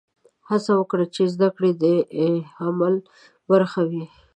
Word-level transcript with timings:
هڅه 0.49 0.71
وکړه 0.79 1.05
چې 1.15 1.23
زده 1.33 1.49
کړه 1.55 1.69
د 1.81 1.83
عمل 2.63 2.95
برخه 3.49 3.81
وي. 3.89 4.03